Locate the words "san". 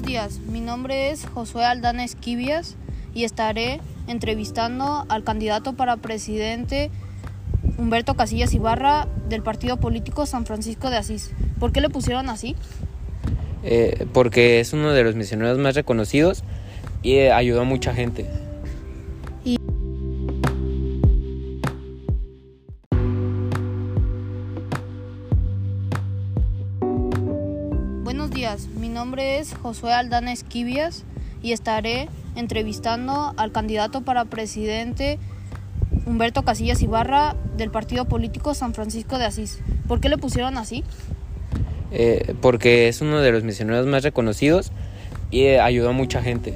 10.24-10.46, 38.52-38.74